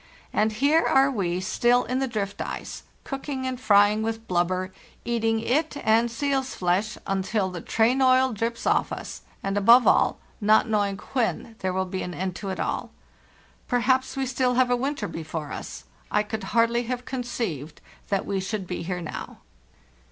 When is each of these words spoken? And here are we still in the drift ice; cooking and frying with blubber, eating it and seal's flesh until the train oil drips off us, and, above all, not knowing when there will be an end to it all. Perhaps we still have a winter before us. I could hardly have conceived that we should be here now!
And 0.33 0.53
here 0.53 0.81
are 0.83 1.11
we 1.11 1.39
still 1.41 1.83
in 1.83 1.99
the 1.99 2.07
drift 2.07 2.41
ice; 2.41 2.81
cooking 3.03 3.45
and 3.45 3.61
frying 3.61 4.01
with 4.01 4.27
blubber, 4.27 4.73
eating 5.05 5.39
it 5.41 5.77
and 5.85 6.09
seal's 6.09 6.55
flesh 6.55 6.97
until 7.05 7.51
the 7.51 7.61
train 7.61 8.01
oil 8.01 8.33
drips 8.33 8.65
off 8.65 8.91
us, 8.91 9.21
and, 9.43 9.59
above 9.59 9.85
all, 9.85 10.17
not 10.41 10.67
knowing 10.67 10.97
when 11.13 11.55
there 11.59 11.71
will 11.71 11.85
be 11.85 12.01
an 12.01 12.15
end 12.15 12.35
to 12.37 12.49
it 12.49 12.59
all. 12.59 12.89
Perhaps 13.67 14.17
we 14.17 14.25
still 14.25 14.55
have 14.55 14.71
a 14.71 14.75
winter 14.75 15.07
before 15.07 15.51
us. 15.51 15.83
I 16.09 16.23
could 16.23 16.45
hardly 16.45 16.85
have 16.85 17.05
conceived 17.05 17.79
that 18.09 18.25
we 18.25 18.39
should 18.39 18.65
be 18.65 18.81
here 18.81 19.01
now! 19.01 19.37